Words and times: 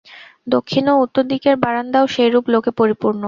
দক্ষিণ 0.47 0.85
ও 0.89 1.01
উত্তর 1.05 1.23
দিকের 1.31 1.55
বারান্দাও 1.63 2.05
সেইরূপ 2.15 2.45
লোকে 2.53 2.71
পরিপূর্ণ। 2.79 3.19